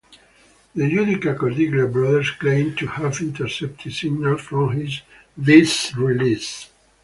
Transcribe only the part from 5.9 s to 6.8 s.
release.